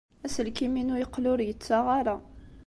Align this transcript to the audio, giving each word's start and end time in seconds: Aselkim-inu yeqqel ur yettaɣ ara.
Aselkim-inu 0.25 0.95
yeqqel 0.97 1.25
ur 1.33 1.39
yettaɣ 1.47 1.85
ara. 1.99 2.15